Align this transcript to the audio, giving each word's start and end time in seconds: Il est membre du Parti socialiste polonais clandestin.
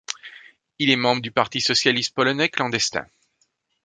Il 0.79 0.89
est 0.89 0.95
membre 0.95 1.21
du 1.21 1.29
Parti 1.29 1.61
socialiste 1.61 2.15
polonais 2.15 2.49
clandestin. 2.49 3.05